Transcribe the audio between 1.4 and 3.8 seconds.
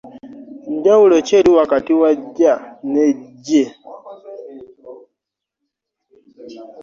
wakati jj ne gye?